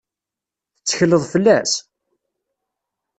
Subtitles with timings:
[0.75, 1.73] Tettekleḍ fell-as?